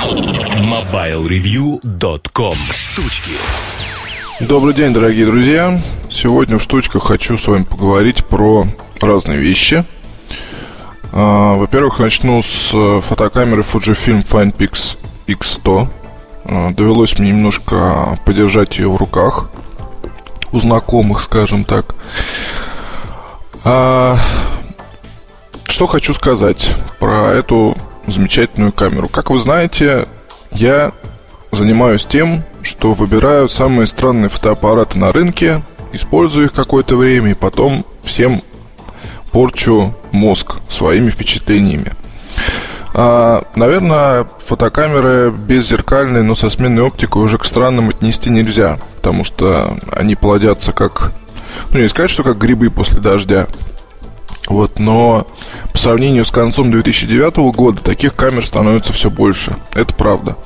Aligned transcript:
MobileReview.com 0.00 2.56
Штучки 2.72 3.32
Добрый 4.40 4.72
день, 4.72 4.94
дорогие 4.94 5.26
друзья. 5.26 5.78
Сегодня 6.10 6.56
в 6.56 6.62
штучках 6.62 7.02
хочу 7.02 7.36
с 7.36 7.46
вами 7.46 7.64
поговорить 7.64 8.24
про 8.24 8.64
разные 8.98 9.38
вещи. 9.38 9.84
А, 11.12 11.54
во-первых, 11.56 11.98
начну 11.98 12.42
с 12.42 12.70
э, 12.72 13.02
фотокамеры 13.02 13.60
Fujifilm 13.60 14.26
FinePix 14.26 14.96
X100. 15.26 15.88
А, 16.46 16.70
довелось 16.70 17.18
мне 17.18 17.32
немножко 17.32 18.18
подержать 18.24 18.78
ее 18.78 18.88
в 18.88 18.96
руках 18.96 19.50
у 20.50 20.60
знакомых, 20.60 21.20
скажем 21.20 21.64
так. 21.64 21.94
А, 23.64 24.18
что 25.66 25.86
хочу 25.86 26.14
сказать 26.14 26.74
про 26.98 27.32
эту 27.32 27.76
замечательную 28.12 28.72
камеру. 28.72 29.08
Как 29.08 29.30
вы 29.30 29.38
знаете, 29.38 30.06
я 30.50 30.92
занимаюсь 31.52 32.04
тем, 32.04 32.44
что 32.62 32.92
выбираю 32.92 33.48
самые 33.48 33.86
странные 33.86 34.28
фотоаппараты 34.28 34.98
на 34.98 35.12
рынке, 35.12 35.62
использую 35.92 36.46
их 36.46 36.52
какое-то 36.52 36.96
время 36.96 37.32
и 37.32 37.34
потом 37.34 37.84
всем 38.02 38.42
порчу 39.32 39.94
мозг 40.12 40.56
своими 40.68 41.10
впечатлениями. 41.10 41.92
А, 42.92 43.44
наверное, 43.54 44.26
фотокамеры 44.38 45.30
беззеркальные, 45.30 46.22
но 46.22 46.34
со 46.34 46.50
сменной 46.50 46.82
оптикой 46.82 47.22
уже 47.22 47.38
к 47.38 47.44
странным 47.44 47.88
отнести 47.88 48.30
нельзя, 48.30 48.78
потому 48.96 49.24
что 49.24 49.76
они 49.92 50.16
плодятся 50.16 50.72
как... 50.72 51.12
Ну, 51.72 51.80
не 51.80 51.88
сказать, 51.88 52.10
что 52.10 52.22
как 52.22 52.38
грибы 52.38 52.70
после 52.70 53.00
дождя. 53.00 53.46
Вот, 54.46 54.78
но 54.78 55.26
по 55.72 55.78
сравнению 55.78 56.24
с 56.24 56.30
концом 56.30 56.70
2009 56.70 57.36
года 57.54 57.82
таких 57.82 58.14
камер 58.14 58.44
становится 58.44 58.92
все 58.92 59.10
больше. 59.10 59.56
Это 59.74 59.94
правда. 59.94 60.36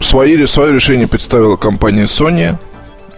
Свои, 0.00 0.44
свое 0.46 0.72
решение 0.74 1.06
представила 1.06 1.56
компания 1.56 2.04
Sony. 2.04 2.56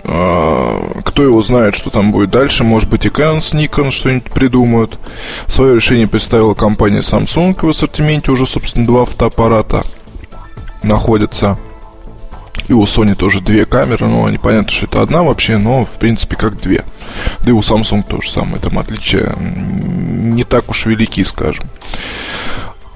А, 0.04 1.00
кто 1.04 1.22
его 1.22 1.40
знает, 1.42 1.76
что 1.76 1.90
там 1.90 2.10
будет 2.10 2.30
дальше. 2.30 2.64
Может 2.64 2.88
быть 2.88 3.06
и 3.06 3.08
Canon 3.08 3.40
с 3.40 3.54
Nikon 3.54 3.90
что-нибудь 3.90 4.32
придумают. 4.32 4.98
Свое 5.46 5.76
решение 5.76 6.08
представила 6.08 6.54
компания 6.54 7.00
Samsung. 7.00 7.56
В 7.60 7.68
ассортименте 7.68 8.32
уже, 8.32 8.46
собственно, 8.46 8.86
два 8.86 9.04
фотоаппарата 9.04 9.84
находятся. 10.82 11.58
И 12.68 12.72
у 12.72 12.84
Sony 12.84 13.14
тоже 13.14 13.40
две 13.40 13.64
камеры, 13.64 14.06
но 14.06 14.28
непонятно, 14.30 14.70
что 14.70 14.86
это 14.86 15.02
одна 15.02 15.22
вообще, 15.22 15.58
но 15.58 15.84
в 15.84 15.98
принципе 15.98 16.36
как 16.36 16.60
две. 16.60 16.84
Да 17.40 17.50
и 17.50 17.52
у 17.52 17.60
Samsung 17.60 18.02
тоже 18.04 18.30
самое, 18.30 18.60
там 18.60 18.78
отличия 18.78 19.34
не 19.36 20.44
так 20.44 20.70
уж 20.70 20.86
велики, 20.86 21.24
скажем. 21.24 21.66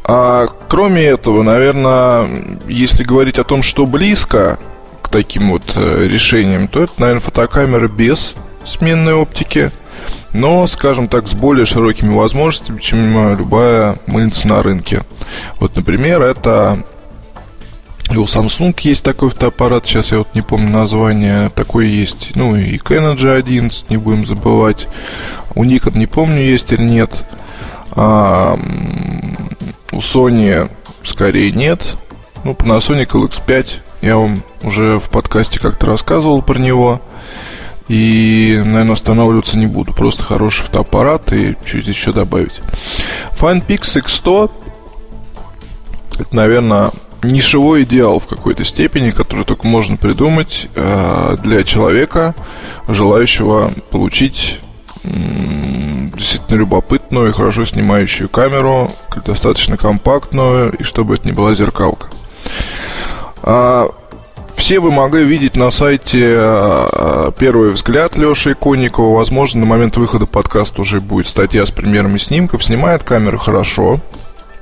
А 0.05 0.47
кроме 0.69 1.03
этого, 1.03 1.42
наверное, 1.42 2.28
если 2.69 3.03
говорить 3.03 3.39
о 3.39 3.45
том, 3.45 3.62
что 3.62 3.86
близко 3.86 4.58
к 5.03 5.08
таким 5.08 5.50
вот 5.50 5.73
э, 5.75 6.06
решениям, 6.08 6.69
то 6.69 6.83
это, 6.83 6.92
наверное, 6.98 7.20
фотокамера 7.20 7.89
без 7.89 8.34
сменной 8.64 9.14
оптики, 9.14 9.73
но, 10.33 10.67
скажем 10.67 11.08
так, 11.08 11.27
с 11.27 11.33
более 11.33 11.67
широкими 11.67 12.14
возможностями, 12.14 12.80
чем 12.80 13.36
любая 13.36 13.97
мыльница 14.06 14.47
на 14.47 14.62
рынке. 14.62 15.03
Вот, 15.58 15.75
например, 15.75 16.23
это 16.23 16.84
и 18.10 18.16
у 18.16 18.24
Samsung 18.24 18.74
есть 18.82 19.02
такой 19.02 19.30
фотоаппарат, 19.30 19.86
сейчас 19.86 20.12
я 20.12 20.18
вот 20.18 20.34
не 20.34 20.42
помню 20.42 20.70
название, 20.70 21.50
такой 21.50 21.88
есть. 21.88 22.32
Ну 22.34 22.56
и 22.56 22.76
Canon 22.78 23.16
G11, 23.16 23.86
не 23.88 23.96
будем 23.96 24.26
забывать. 24.26 24.86
У 25.54 25.64
Nikon 25.64 25.98
не 25.98 26.06
помню, 26.06 26.40
есть 26.40 26.72
или 26.72 26.82
нет. 26.82 27.24
А, 27.92 28.58
у 29.92 29.98
Sony 29.98 30.70
скорее 31.04 31.50
нет. 31.52 31.96
Ну, 32.44 32.52
Panasonic 32.52 33.08
LX5 33.08 33.66
я 34.02 34.16
вам 34.16 34.42
уже 34.62 35.00
в 35.00 35.08
подкасте 35.08 35.58
как-то 35.58 35.86
рассказывал 35.86 36.42
про 36.42 36.58
него. 36.58 37.00
И, 37.88 38.60
наверное, 38.64 38.92
останавливаться 38.92 39.58
не 39.58 39.66
буду. 39.66 39.92
Просто 39.92 40.22
хороший 40.22 40.62
фотоаппарат 40.62 41.33
и 41.33 41.56
здесь 41.64 41.86
еще 41.86 42.12
добавить. 42.12 42.61
FinePix 43.39 44.02
X100 44.02 44.50
это, 46.18 46.34
наверное, 46.34 46.90
нишевой 47.33 47.83
идеал 47.83 48.20
в 48.20 48.27
какой-то 48.27 48.64
степени, 48.64 49.11
который 49.11 49.45
только 49.45 49.67
можно 49.67 49.97
придумать 49.97 50.69
э, 50.75 51.37
для 51.42 51.64
человека, 51.64 52.35
желающего 52.89 53.73
получить 53.91 54.61
действительно 56.17 56.57
любопытную 56.57 57.29
и 57.29 57.33
хорошо 57.33 57.64
снимающую 57.64 58.29
камеру, 58.29 58.91
достаточно 59.25 59.77
компактную, 59.77 60.73
и 60.73 60.83
чтобы 60.83 61.14
это 61.14 61.29
не 61.29 61.33
была 61.33 61.55
зеркалка. 61.55 62.09
А, 63.43 63.87
все 64.57 64.81
вы 64.81 64.91
могли 64.91 65.25
видеть 65.25 65.57
на 65.57 65.70
сайте 65.70 66.35
а, 66.37 67.31
первый 67.33 67.70
взгляд 67.70 68.17
Леши 68.17 68.53
Иконникова. 68.53 69.17
Возможно, 69.17 69.61
на 69.61 69.67
момент 69.67 69.97
выхода 69.97 70.27
подкаста 70.27 70.81
уже 70.81 71.01
будет 71.01 71.29
статья 71.29 71.64
с 71.64 71.70
примерами 71.70 72.19
снимков. 72.19 72.64
Снимает 72.64 73.05
камеру 73.05 73.39
хорошо. 73.39 74.01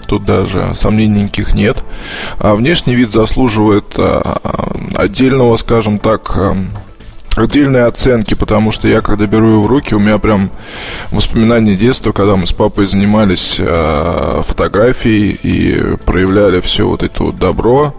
Тут 0.06 0.25
даже 0.25 0.72
сомнений 0.75 1.22
никаких 1.22 1.54
нет. 1.54 1.82
А 2.38 2.54
внешний 2.54 2.94
вид 2.94 3.12
заслуживает 3.12 3.94
а, 3.97 4.72
отдельного, 4.94 5.56
скажем 5.56 5.98
так, 5.98 6.37
а, 6.37 6.56
отдельной 7.37 7.87
оценки, 7.87 8.34
потому 8.34 8.72
что 8.72 8.88
я, 8.88 9.00
когда 9.00 9.26
беру 9.26 9.50
его 9.50 9.62
в 9.62 9.66
руки, 9.66 9.94
у 9.94 9.98
меня 9.98 10.19
прям 10.19 10.50
воспоминания 11.10 11.75
детства, 11.75 12.12
когда 12.12 12.37
мы 12.37 12.47
с 12.47 12.53
папой 12.53 12.87
занимались 12.87 13.56
э, 13.59 14.42
фотографией 14.47 15.38
и 15.42 15.97
проявляли 16.04 16.60
все 16.60 16.86
вот 16.86 17.03
это 17.03 17.25
вот 17.25 17.38
добро, 17.38 17.94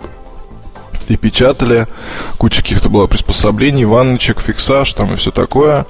и 1.08 1.18
печатали. 1.18 1.88
Куча 2.38 2.62
каких-то 2.62 2.90
было 2.90 3.08
приспособлений, 3.08 3.86
ванночек, 3.86 4.42
фиксаж 4.42 4.94
там 4.94 5.14
и 5.14 5.16
все 5.16 5.32
такое. 5.32 5.86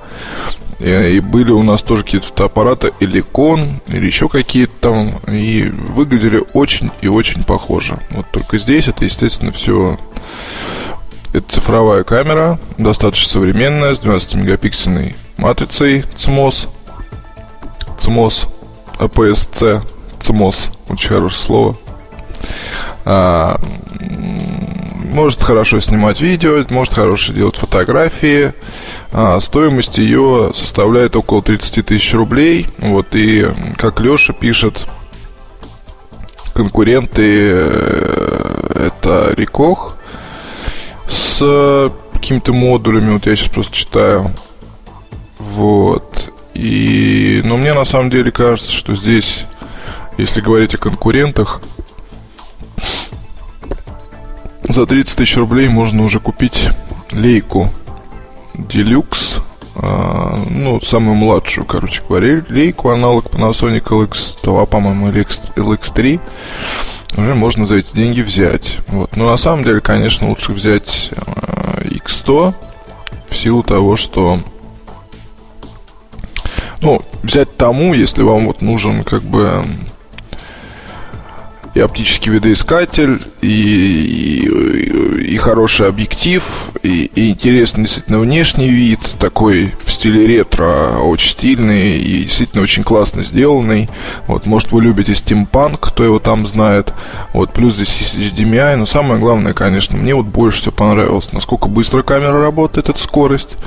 И, 0.79 0.89
и 0.89 1.19
были 1.19 1.51
у 1.51 1.63
нас 1.63 1.83
тоже 1.83 2.03
какие-то 2.03 2.27
фотоаппараты 2.27 2.93
Эликон 2.99 3.81
или 3.87 4.05
еще 4.05 4.27
какие-то 4.27 4.73
там. 4.81 5.19
И 5.27 5.63
выглядели 5.63 6.43
очень 6.53 6.91
и 7.01 7.07
очень 7.07 7.43
похоже. 7.43 7.99
Вот 8.11 8.25
только 8.31 8.57
здесь 8.57 8.87
это, 8.87 9.05
естественно, 9.05 9.51
все... 9.51 9.97
Это 11.33 11.51
цифровая 11.51 12.03
камера, 12.05 12.59
достаточно 12.77 13.27
современная, 13.27 13.93
с 13.93 14.01
12-мегапиксельной 14.01 15.15
матрицей 15.37 16.05
CMOS. 16.15 16.69
CMOS, 17.97 18.47
APS-C, 18.99 19.81
CMOS, 20.19 20.71
очень 20.87 21.09
хорошее 21.09 21.41
слово. 21.41 21.77
А, 23.03 23.59
может 25.15 25.41
хорошо 25.41 25.79
снимать 25.79 26.19
видео, 26.19 26.61
может 26.69 26.93
хорошо 26.93 27.33
делать 27.33 27.55
фотографии. 27.55 28.53
А, 29.13 29.39
стоимость 29.39 29.97
ее 29.97 30.51
составляет 30.53 31.15
около 31.15 31.41
30 31.41 31.85
тысяч 31.85 32.13
рублей. 32.13 32.67
Вот, 32.79 33.15
и 33.15 33.47
как 33.77 34.01
Леша 34.01 34.33
пишет, 34.33 34.85
конкуренты 36.53 37.23
э, 37.23 38.89
это 38.89 39.33
Рикох 39.35 39.95
с 41.07 41.89
какими-то 42.13 42.51
модулями. 42.51 43.13
Вот 43.13 43.25
я 43.25 43.35
сейчас 43.37 43.49
просто 43.49 43.73
читаю. 43.73 44.33
Вот. 45.39 46.29
И, 46.53 47.41
но 47.45 47.55
мне 47.55 47.73
на 47.73 47.85
самом 47.85 48.09
деле 48.09 48.31
кажется, 48.31 48.71
что 48.71 48.95
здесь, 48.95 49.45
если 50.17 50.41
говорить 50.41 50.75
о 50.75 50.77
конкурентах, 50.77 51.61
за 54.67 54.85
30 54.85 55.17
тысяч 55.17 55.37
рублей 55.37 55.69
можно 55.69 56.03
уже 56.03 56.19
купить 56.19 56.69
лейку 57.11 57.69
Deluxe, 58.55 59.41
а, 59.75 60.37
ну, 60.49 60.79
самую 60.81 61.15
младшую, 61.15 61.65
короче 61.65 62.01
говоря, 62.07 62.43
лейку, 62.49 62.89
аналог 62.89 63.25
Panasonic 63.25 63.83
LX2, 63.83 64.65
по-моему, 64.67 65.09
LX, 65.09 65.53
LX3, 65.55 66.19
уже 67.17 67.35
можно 67.35 67.65
за 67.65 67.75
эти 67.75 67.93
деньги 67.93 68.21
взять. 68.21 68.79
Вот. 68.87 69.15
Но 69.15 69.29
на 69.29 69.37
самом 69.37 69.63
деле, 69.63 69.81
конечно, 69.81 70.29
лучше 70.29 70.53
взять 70.53 71.11
а, 71.15 71.81
X100 71.81 72.53
в 73.29 73.35
силу 73.35 73.63
того, 73.63 73.95
что 73.95 74.39
ну, 76.81 77.01
взять 77.23 77.55
тому, 77.57 77.93
если 77.93 78.21
вам 78.21 78.45
вот 78.47 78.61
нужен 78.61 79.03
как 79.03 79.23
бы 79.23 79.65
и 81.75 81.81
оптический 81.81 82.31
видоискатель, 82.31 83.21
и, 83.41 83.47
и, 83.47 85.33
и 85.33 85.37
хороший 85.37 85.89
объектив, 85.89 86.41
и, 86.81 87.11
и 87.13 87.29
интересный 87.31 87.83
действительно 87.83 88.19
внешний 88.19 88.69
вид, 88.69 89.01
такой 89.19 89.73
в 89.85 89.91
стиле 89.91 90.25
ретро, 90.25 90.99
очень 90.99 91.31
стильный 91.31 91.97
и 91.99 92.23
действительно 92.23 92.63
очень 92.63 92.85
классно 92.85 93.23
сделанный. 93.23 93.89
Вот, 94.25 94.45
может, 94.45 94.71
вы 94.71 94.83
любите 94.83 95.13
стимпанк, 95.13 95.81
кто 95.81 96.05
его 96.05 96.19
там 96.19 96.47
знает. 96.47 96.93
Вот, 97.33 97.51
плюс 97.51 97.75
здесь 97.75 97.93
есть 97.97 98.15
HDMI, 98.15 98.77
но 98.77 98.85
самое 98.85 99.19
главное, 99.19 99.51
конечно, 99.51 99.97
мне 99.97 100.15
вот 100.15 100.27
больше 100.27 100.61
всего 100.61 100.71
понравилось, 100.71 101.33
насколько 101.33 101.67
быстро 101.67 102.03
камера 102.03 102.39
работает, 102.39 102.87
эта 102.87 102.99
скорость, 102.99 103.57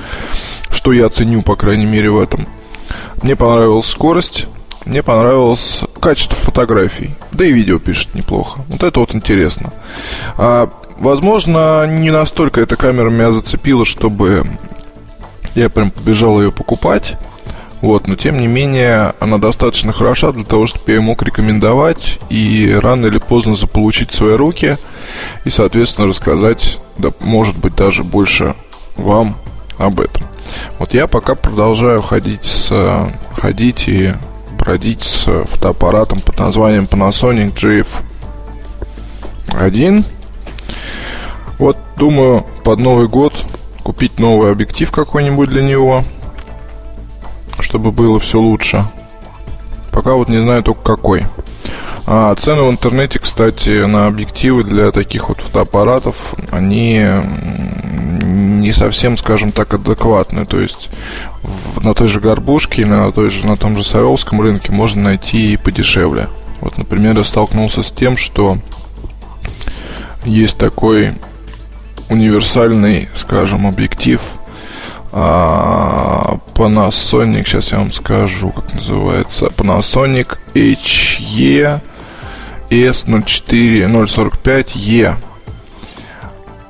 что 0.71 0.95
я 0.95 1.11
ценю, 1.11 1.43
по 1.43 1.57
крайней 1.57 1.87
мере, 1.87 2.11
в 2.11 2.19
этом. 2.19 2.49
Мне 3.23 3.37
понравилась 3.37 3.87
скорость, 3.87 4.47
мне 4.87 5.03
понравилось 5.03 5.83
качество 5.99 6.37
фотографий. 6.37 7.11
Да 7.33 7.45
и 7.45 7.53
видео 7.53 7.79
пишет 7.79 8.15
неплохо. 8.15 8.61
Вот 8.69 8.83
это 8.83 9.01
вот 9.01 9.15
интересно. 9.15 9.73
А, 10.37 10.69
возможно, 10.99 11.87
не 11.87 12.11
настолько 12.11 12.61
эта 12.61 12.77
камера 12.77 13.11
меня 13.11 13.33
зацепила, 13.33 13.85
чтобы 13.85 14.47
я 15.55 15.69
прям 15.69 15.91
побежал 15.91 16.41
ее 16.41 16.53
покупать. 16.53 17.17
Вот, 17.81 18.09
но 18.09 18.17
тем 18.17 18.41
не 18.41 18.49
менее, 18.49 19.13
она 19.21 19.39
достаточно 19.39 19.93
хороша 19.93 20.33
для 20.33 20.45
того, 20.45 20.67
чтобы 20.67 20.91
я 20.93 21.01
мог 21.01 21.23
рекомендовать 21.23 22.19
и 22.29 22.77
рано 22.77 23.07
или 23.07 23.19
поздно 23.19 23.55
заполучить 23.55 24.11
свои 24.11 24.35
руки 24.35 24.79
и, 25.45 25.51
соответственно, 25.51 26.09
рассказать, 26.09 26.81
да, 26.97 27.11
может 27.21 27.57
быть, 27.57 27.77
даже 27.77 28.03
больше 28.03 28.57
вам 28.97 29.37
об 29.79 30.01
этом. 30.01 30.25
Вот 30.81 30.93
я 30.93 31.07
пока 31.07 31.37
продолжаю 31.37 32.03
ходить 32.03 32.45
с 32.45 33.13
ходить 33.33 33.85
и 33.87 34.13
бродить 34.69 35.03
с 35.03 35.25
фотоаппаратом 35.25 36.19
под 36.19 36.39
названием 36.39 36.85
Panasonic 36.85 37.55
GF1. 39.51 40.05
Вот 41.59 41.79
думаю 41.97 42.45
под 42.65 42.79
Новый 42.79 43.09
год 43.09 43.47
купить 43.83 44.19
новый 44.19 44.53
объектив 44.53 44.91
какой-нибудь 44.91 45.49
для 45.49 45.63
него, 45.63 46.05
чтобы 47.61 47.93
было 47.93 48.21
все 48.21 48.39
лучше. 48.39 48.85
Пока 49.91 50.13
вот 50.13 50.29
не 50.29 50.43
знаю 50.43 50.63
только 50.63 50.83
какой. 50.83 51.25
А 52.05 52.35
цены 52.35 52.65
в 52.65 52.71
интернете, 52.71 53.21
кстати, 53.21 53.87
на 53.87 54.07
объективы 54.07 54.65
для 54.65 54.93
таких 54.93 55.31
вот 55.31 55.41
фотоаппаратов, 55.41 56.35
они 56.51 57.07
не 58.69 58.75
совсем, 58.75 59.17
скажем 59.17 59.51
так, 59.51 59.73
адекватные. 59.73 60.45
То 60.45 60.61
есть 60.61 60.91
в, 61.43 61.83
на 61.83 61.95
той 61.95 62.07
же 62.07 62.21
Горбушке 62.21 62.85
на, 62.85 63.11
той 63.11 63.31
же, 63.31 63.47
на 63.47 63.57
том 63.57 63.79
же 63.79 63.83
Савеловском 63.83 64.43
рынке 64.43 64.73
можно 64.73 65.05
найти 65.05 65.55
и 65.55 65.57
подешевле. 65.57 66.29
Вот, 66.61 66.77
например, 66.77 67.17
я 67.17 67.25
столкнулся 67.25 67.83
с 67.83 67.91
тем, 67.91 68.19
что 68.19 68.59
есть 70.25 70.59
такой 70.59 71.15
универсальный, 72.11 73.09
скажем, 73.15 73.67
объектив 73.67 74.21
а, 75.13 76.37
Panasonic, 76.55 77.47
сейчас 77.47 77.73
я 77.73 77.79
вам 77.79 77.91
скажу, 77.91 78.51
как 78.51 78.75
называется, 78.75 79.47
Panasonic 79.47 80.37
HE 80.55 81.81
S04045E. 82.69 85.17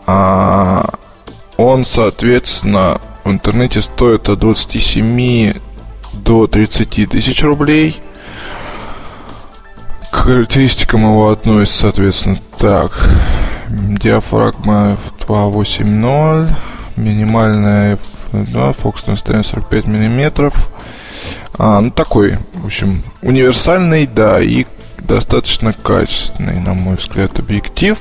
А, 0.07 0.91
он, 1.59 1.85
соответственно, 1.85 3.01
в 3.25 3.31
интернете 3.31 3.83
стоит 3.83 4.29
от 4.29 4.39
27 4.39 5.53
до 6.15 6.47
30 6.47 7.11
тысяч 7.11 7.43
рублей. 7.43 8.01
К 10.11 10.15
характеристикам 10.15 11.03
его 11.03 11.31
относится, 11.31 11.81
соответственно, 11.81 12.39
так. 12.59 13.11
Диафрагма 13.69 14.97
F280, 15.27 16.55
минимальная 16.97 17.99
F2, 18.33 18.73
фокус 18.75 19.07
на 19.07 19.17
45 19.17 19.87
миллиметров. 19.87 20.55
А, 21.59 21.81
ну, 21.81 21.91
такой, 21.91 22.39
в 22.55 22.67
общем, 22.67 23.03
универсальный, 23.21 24.07
да, 24.07 24.41
и 24.41 24.65
достаточно 24.99 25.73
качественный, 25.73 26.61
на 26.61 26.75
мой 26.75 26.97
взгляд, 26.97 27.37
объектив. 27.41 27.99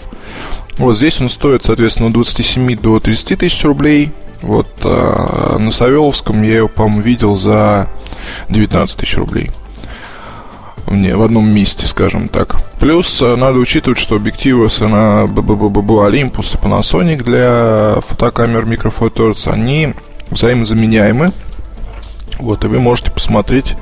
Вот 0.77 0.95
здесь 0.95 1.19
он 1.19 1.29
стоит, 1.29 1.63
соответственно, 1.63 2.07
от 2.07 2.13
27 2.13 2.77
до 2.77 2.99
30 2.99 3.39
тысяч 3.39 3.63
рублей. 3.63 4.11
Вот 4.41 4.67
а 4.83 5.57
на 5.57 5.71
Савеловском 5.71 6.43
я 6.43 6.57
его, 6.57 6.67
по-моему, 6.67 7.01
видел 7.01 7.37
за 7.37 7.87
19 8.49 8.97
тысяч 8.97 9.17
рублей. 9.17 9.49
Мне 10.85 11.15
в 11.17 11.23
одном 11.23 11.49
месте, 11.49 11.85
скажем 11.87 12.29
так. 12.29 12.61
Плюс 12.79 13.21
а, 13.21 13.35
надо 13.35 13.59
учитывать, 13.59 13.99
что 13.99 14.15
объективы 14.15 14.69
на 14.87 15.25
Olympus 16.07 16.55
и 16.55 16.63
Panasonic 16.63 17.23
для 17.23 17.99
фотокамер 18.07 18.65
Micro 18.65 19.51
они 19.51 19.95
взаимозаменяемы. 20.29 21.33
Вот, 22.39 22.63
и 22.63 22.67
вы 22.67 22.79
можете 22.79 23.11
посмотреть 23.11 23.75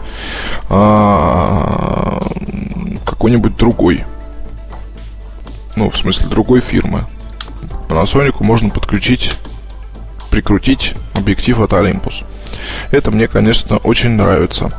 а, 0.69 2.25
какой-нибудь 3.05 3.55
другой 3.57 4.05
ну, 5.75 5.89
в 5.89 5.97
смысле, 5.97 6.27
другой 6.27 6.61
фирмы. 6.61 7.05
Panasonic 7.87 8.35
можно 8.39 8.69
подключить, 8.69 9.37
прикрутить 10.29 10.93
объектив 11.13 11.59
от 11.59 11.71
Olympus. 11.71 12.23
Это 12.91 13.11
мне, 13.11 13.27
конечно, 13.27 13.77
очень 13.77 14.11
нравится. 14.11 14.71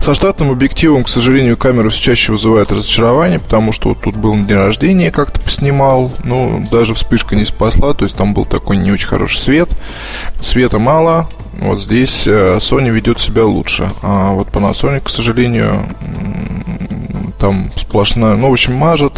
Со 0.00 0.14
штатным 0.14 0.50
объективом, 0.50 1.04
к 1.04 1.08
сожалению, 1.08 1.56
камера 1.56 1.88
все 1.88 2.00
чаще 2.00 2.32
вызывает 2.32 2.70
разочарование, 2.70 3.38
потому 3.38 3.72
что 3.72 3.90
вот 3.90 4.00
тут 4.00 4.16
был 4.16 4.34
день 4.34 4.56
рождения, 4.56 5.10
как-то 5.10 5.40
поснимал, 5.40 6.12
ну, 6.24 6.64
даже 6.70 6.94
вспышка 6.94 7.34
не 7.34 7.44
спасла, 7.44 7.94
то 7.94 8.04
есть 8.04 8.16
там 8.16 8.34
был 8.34 8.44
такой 8.44 8.76
не 8.76 8.92
очень 8.92 9.08
хороший 9.08 9.38
свет, 9.38 9.68
света 10.40 10.78
мало, 10.78 11.28
вот 11.52 11.80
здесь 11.80 12.26
э, 12.26 12.58
Sony 12.58 12.90
ведет 12.90 13.18
себя 13.18 13.44
лучше, 13.44 13.90
а 14.02 14.32
вот 14.32 14.48
Panasonic, 14.48 15.00
к 15.00 15.08
сожалению, 15.08 15.88
там 17.40 17.72
сплошная, 17.76 18.36
ну, 18.36 18.50
в 18.50 18.52
общем, 18.52 18.74
мажет, 18.74 19.14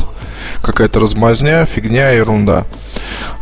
какая-то 0.62 1.01
размазня, 1.01 1.65
фигня, 1.65 2.11
ерунда. 2.11 2.65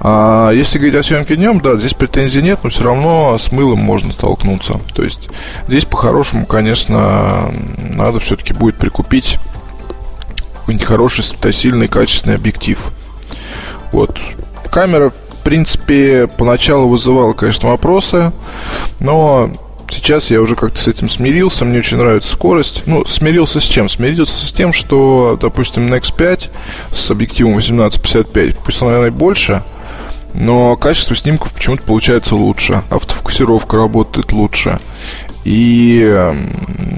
А 0.00 0.50
если 0.50 0.79
говорить 0.79 0.97
о 0.97 1.03
съемке 1.03 1.37
днем, 1.37 1.61
да, 1.61 1.76
здесь 1.76 1.94
претензий 1.94 2.43
нет, 2.43 2.61
но 2.62 2.70
все 2.70 2.85
равно 2.85 3.37
с 3.38 3.50
мылом 3.53 3.81
можно 3.81 4.12
столкнуться. 4.12 4.81
То 4.94 5.03
есть 5.03 5.29
здесь 5.67 5.85
по-хорошему, 5.85 6.47
конечно, 6.47 7.53
надо 7.79 8.20
все-таки 8.20 8.53
будет 8.53 8.76
прикупить 8.76 9.38
какой-нибудь 10.61 10.87
хороший, 10.87 11.25
светосильный, 11.25 11.88
качественный 11.88 12.37
объектив. 12.37 12.79
Вот. 13.91 14.19
Камера, 14.70 15.11
в 15.11 15.43
принципе, 15.43 16.26
поначалу 16.26 16.88
вызывала, 16.88 17.32
конечно, 17.32 17.70
вопросы, 17.70 18.32
но 19.00 19.50
Сейчас 19.90 20.31
я 20.31 20.40
уже 20.40 20.55
как-то 20.55 20.79
с 20.79 20.88
этим 20.88 21.08
смирился, 21.08 21.64
мне 21.64 21.79
очень 21.79 21.96
нравится 21.96 22.31
скорость. 22.31 22.82
Ну, 22.87 23.05
смирился 23.05 23.61
с 23.61 23.64
чем? 23.64 23.88
Смирился 23.88 24.46
с 24.46 24.52
тем, 24.52 24.73
что, 24.73 25.38
допустим, 25.40 25.93
Nex 25.93 26.14
5 26.14 26.50
с 26.93 27.11
объективом 27.11 27.58
18-55, 27.58 28.56
пусть 28.64 28.81
наверное, 28.82 29.11
больше, 29.11 29.62
но 30.35 30.76
качество 30.76 31.17
снимков 31.17 31.52
почему-то 31.52 31.82
получается 31.82 32.37
лучше, 32.37 32.82
автофокусировка 32.90 33.76
работает 33.76 34.32
лучше 34.32 34.79
и, 35.44 36.34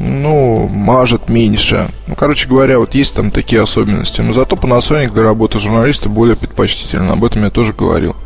ну, 0.01 0.67
мажет 0.69 1.29
меньше. 1.29 1.89
Ну, 2.09 2.17
короче 2.17 2.49
говоря, 2.49 2.81
вот 2.81 2.97
есть 2.97 3.15
там 3.15 3.31
такие 3.31 3.63
особенности. 3.63 4.23
Но 4.23 4.33
зато 4.33 4.57
Panasonic 4.57 5.13
для 5.13 5.23
работы 5.23 5.61
журналиста 5.61 6.09
более 6.09 6.35
предпочтительно. 6.35 7.13
Об 7.13 7.25
этом 7.25 7.45
я 7.45 7.51
тоже 7.51 7.73
говорил. 7.73 8.17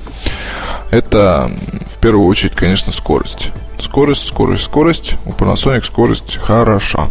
Это, 0.91 1.51
в 1.95 2.01
первую 2.01 2.27
очередь, 2.27 2.55
конечно, 2.55 2.91
скорость. 2.91 3.51
Скорость, 3.85 4.27
скорость, 4.27 4.65
скорость. 4.65 5.17
У 5.27 5.31
Panasonic 5.31 5.85
скорость 5.85 6.39
хороша. 6.39 7.11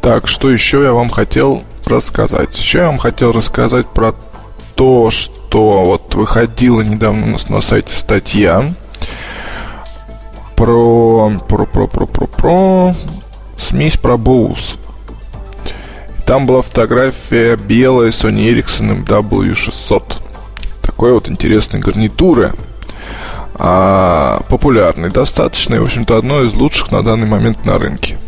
Так, 0.00 0.28
что 0.28 0.48
еще 0.48 0.82
я 0.84 0.92
вам 0.92 1.08
хотел 1.08 1.64
рассказать? 1.86 2.56
Еще 2.56 2.78
я 2.78 2.86
вам 2.86 2.98
хотел 2.98 3.32
рассказать 3.32 3.88
про 3.88 4.14
то, 4.76 5.10
что 5.10 5.82
вот 5.82 6.14
выходила 6.14 6.82
недавно 6.82 7.26
у 7.26 7.30
нас 7.30 7.48
на 7.48 7.60
сайте 7.60 7.92
статья 7.92 8.74
про, 10.54 11.32
про, 11.48 11.66
про, 11.66 11.86
про, 11.88 12.06
про, 12.06 12.26
про 12.28 12.94
смесь 13.58 13.96
про 13.96 14.14
Bose. 14.14 14.78
Там 16.26 16.46
была 16.46 16.62
фотография 16.62 17.56
белой 17.56 18.10
Sony 18.10 18.52
Ericsson 18.52 19.04
MW600. 19.04 20.22
Такой 20.82 21.12
вот 21.12 21.28
интересной 21.28 21.80
гарнитуры 21.80 22.54
а, 23.58 24.42
популярный 24.48 25.10
достаточно 25.10 25.74
и, 25.74 25.78
в 25.78 25.84
общем-то, 25.84 26.16
одно 26.16 26.42
из 26.42 26.54
лучших 26.54 26.90
на 26.90 27.02
данный 27.02 27.26
момент 27.26 27.64
на 27.64 27.78
рынке. 27.78 28.18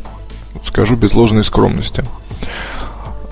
Скажу 0.65 0.97
без 0.97 1.13
ложной 1.13 1.45
скромности. 1.45 2.05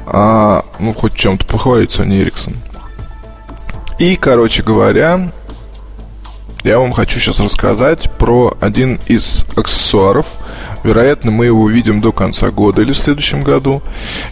А, 0.06 0.62
ну, 0.78 0.92
хоть 0.92 1.14
чем-то 1.14 1.46
похвалить 1.46 1.90
Sony 1.90 2.22
Ericsson. 2.22 2.56
И, 3.98 4.16
короче 4.16 4.62
говоря, 4.62 5.32
я 6.64 6.78
вам 6.78 6.92
хочу 6.92 7.18
сейчас 7.18 7.40
рассказать 7.40 8.10
про 8.18 8.56
один 8.60 9.00
из 9.06 9.46
аксессуаров. 9.56 10.26
Вероятно, 10.82 11.30
мы 11.30 11.46
его 11.46 11.62
увидим 11.62 12.00
до 12.00 12.12
конца 12.12 12.50
года 12.50 12.82
или 12.82 12.92
в 12.92 12.98
следующем 12.98 13.42
году. 13.42 13.82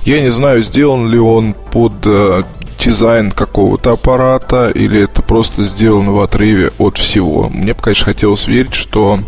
Я 0.05 0.21
не 0.21 0.31
знаю, 0.31 0.63
сделан 0.63 1.09
ли 1.09 1.19
он 1.19 1.55
под 1.55 1.95
э, 2.05 2.43
дизайн 2.85 3.31
какого-то 3.31 3.93
аппарата, 3.93 4.71
или 4.71 5.03
это 5.03 5.23
просто 5.23 5.65
сделано 5.65 6.13
в 6.13 6.21
отрыве 6.21 6.73
от 6.79 6.99
всего. 6.99 7.49
Мне 7.49 7.73
бы, 7.75 7.81
конечно, 7.81 8.05
хотелось 8.05 8.47
верить, 8.47 8.75
что 8.75 9.21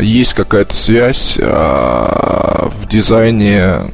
есть 0.00 0.34
какая-то 0.34 0.76
связь 0.76 1.38
а, 1.40 2.70
в 2.70 2.88
дизайне 2.88 3.90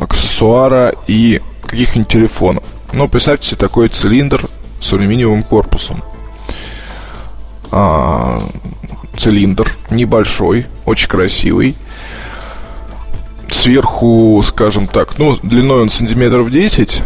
аксессуара 0.00 0.92
и 1.06 1.40
каких-нибудь 1.66 2.08
телефонов. 2.08 2.64
Но 2.92 3.06
представьте 3.06 3.50
себе 3.50 3.58
такой 3.58 3.88
цилиндр 3.88 4.48
с 4.80 4.92
алюминиевым 4.92 5.44
корпусом. 5.44 6.02
А, 7.70 8.42
цилиндр 9.16 9.72
небольшой, 9.90 10.66
очень 10.84 11.08
красивый 11.08 11.76
сверху, 13.52 14.42
скажем 14.44 14.86
так, 14.86 15.18
ну, 15.18 15.36
длиной 15.42 15.82
он 15.82 15.90
сантиметров 15.90 16.50
10, 16.50 17.02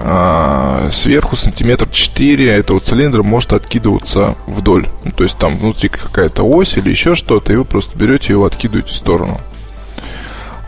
а 0.00 0.90
сверху 0.92 1.34
сантиметр 1.34 1.88
4 1.90 2.46
этого 2.48 2.80
цилиндра 2.80 3.22
может 3.22 3.52
откидываться 3.52 4.36
вдоль. 4.46 4.88
Ну, 5.04 5.10
то 5.10 5.24
есть 5.24 5.36
там 5.38 5.58
внутри 5.58 5.88
какая-то 5.88 6.44
ось 6.44 6.76
или 6.76 6.90
еще 6.90 7.14
что-то, 7.14 7.52
и 7.52 7.56
вы 7.56 7.64
просто 7.64 7.98
берете 7.98 8.32
его, 8.32 8.46
откидываете 8.46 8.92
в 8.92 8.96
сторону. 8.96 9.40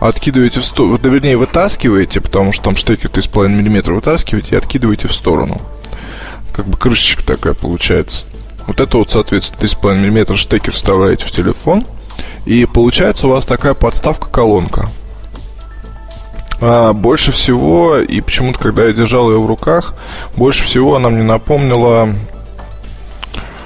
Откидываете 0.01 0.61
в 0.61 0.65
сторону, 0.65 0.99
вернее, 1.03 1.37
вытаскиваете, 1.37 2.21
потому 2.21 2.53
что 2.53 2.65
там 2.65 2.77
штекер 2.77 3.11
3,5 3.11 3.49
мм 3.49 3.93
вытаскиваете 3.93 4.55
и 4.55 4.59
откидываете 4.59 5.09
в 5.09 5.15
сторону. 5.15 5.61
Как 6.55 6.67
бы 6.67 6.77
крышечка 6.77 7.25
такая 7.25 7.55
получается. 7.55 8.25
Вот 8.67 8.81
это 8.81 8.97
вот, 8.97 9.11
соответственно, 9.11 9.67
3,5 9.67 9.95
мм 9.95 10.37
штекер 10.37 10.73
вставляете 10.73 11.27
в 11.27 11.31
телефон. 11.31 11.87
И 12.47 12.65
получается 12.67 13.27
у 13.27 13.31
вас 13.31 13.45
такая 13.45 13.75
подставка-колонка. 13.75 14.91
А 16.61 16.93
больше 16.93 17.33
всего, 17.33 17.99
и 17.99 18.21
почему-то, 18.21 18.59
когда 18.59 18.85
я 18.85 18.93
держал 18.93 19.31
ее 19.31 19.41
в 19.41 19.47
руках, 19.47 19.95
больше 20.37 20.65
всего 20.65 20.97
она 20.97 21.09
мне 21.09 21.23
напомнила 21.23 22.09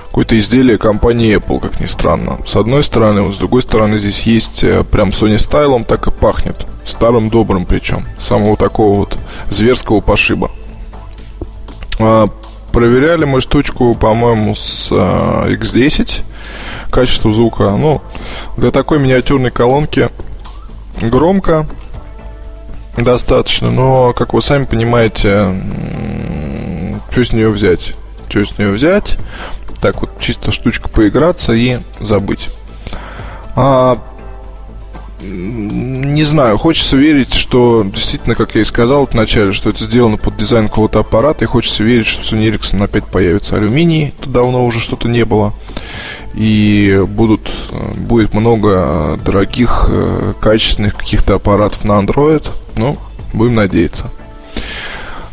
какое-то 0.06 0.38
изделие 0.38 0.78
компании 0.78 1.36
Apple, 1.36 1.58
как 1.58 1.80
ни 1.80 1.86
странно. 1.86 2.38
С 2.46 2.54
одной 2.54 2.84
стороны, 2.84 3.32
с 3.32 3.36
другой 3.36 3.62
стороны, 3.62 3.98
здесь 3.98 4.22
есть 4.22 4.62
э, 4.62 4.84
прям 4.84 5.08
Sony 5.08 5.38
стайлом, 5.38 5.82
так 5.82 6.06
и 6.06 6.12
пахнет. 6.12 6.66
Старым 6.86 7.30
добрым 7.30 7.66
причем. 7.66 8.06
Самого 8.20 8.56
такого 8.56 8.94
вот 8.94 9.18
зверского 9.50 10.00
пошиба. 10.00 10.52
А, 11.98 12.28
проверяли 12.70 13.24
мы 13.24 13.40
штучку, 13.40 13.96
по-моему, 13.96 14.54
с 14.54 14.88
а, 14.92 15.48
X10. 15.48 16.22
Качество 16.90 17.32
звука, 17.32 17.70
ну, 17.70 18.00
для 18.56 18.70
такой 18.70 19.00
миниатюрной 19.00 19.50
колонки 19.50 20.10
громко, 21.00 21.66
достаточно, 22.96 23.70
но, 23.70 24.12
как 24.12 24.34
вы 24.34 24.42
сами 24.42 24.64
понимаете, 24.64 25.54
что 27.10 27.24
с 27.24 27.32
нее 27.32 27.50
взять? 27.50 27.94
Что 28.28 28.44
с 28.44 28.58
нее 28.58 28.70
взять? 28.70 29.18
Так 29.80 30.00
вот, 30.00 30.10
чисто 30.20 30.50
штучка 30.50 30.88
поиграться 30.88 31.52
и 31.52 31.78
забыть. 32.00 32.50
А, 33.56 33.98
не 35.20 36.24
знаю, 36.24 36.58
хочется 36.58 36.96
верить, 36.96 37.34
что 37.34 37.84
действительно, 37.84 38.34
как 38.34 38.54
я 38.54 38.60
и 38.60 38.64
сказал 38.64 39.06
в 39.06 39.14
начале, 39.14 39.52
что 39.52 39.70
это 39.70 39.84
сделано 39.84 40.16
под 40.16 40.36
дизайн 40.36 40.68
какого-то 40.68 41.00
аппарата, 41.00 41.44
и 41.44 41.46
хочется 41.46 41.82
верить, 41.82 42.06
что 42.06 42.22
в 42.22 42.32
Sony 42.32 42.50
Ericsson 42.50 42.82
опять 42.82 43.06
появится 43.06 43.56
алюминий, 43.56 44.14
тут 44.20 44.32
давно 44.32 44.64
уже 44.64 44.80
что-то 44.80 45.08
не 45.08 45.24
было, 45.24 45.54
и 46.34 47.02
будут, 47.06 47.48
будет 47.96 48.34
много 48.34 49.18
дорогих, 49.24 49.86
э, 49.88 50.34
качественных 50.40 50.96
каких-то 50.96 51.34
аппаратов 51.34 51.84
на 51.84 51.92
Android, 51.92 52.48
ну, 52.76 52.96
будем 53.32 53.54
надеяться. 53.54 54.10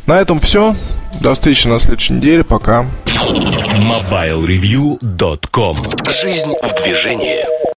На 0.06 0.20
этом 0.20 0.40
все. 0.40 0.76
До 1.20 1.34
встречи 1.34 1.68
на 1.68 1.80
следующей 1.80 2.14
неделе. 2.14 2.44
Пока. 2.44 2.86
MobileReview.com 3.06 5.78
Жизнь 6.10 6.54
в 6.64 6.84
движении. 6.84 7.71